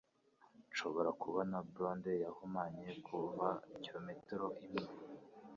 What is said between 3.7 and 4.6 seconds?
kilometero